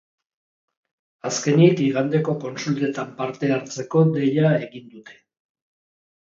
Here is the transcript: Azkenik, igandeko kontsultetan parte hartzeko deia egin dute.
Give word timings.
Azkenik, 1.29 1.83
igandeko 1.89 2.35
kontsultetan 2.47 3.13
parte 3.21 3.53
hartzeko 3.59 4.05
deia 4.19 4.57
egin 4.67 4.93
dute. 4.99 5.23